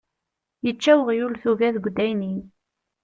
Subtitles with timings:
[0.65, 2.41] Yečča weɣyul tuga deg udaynin.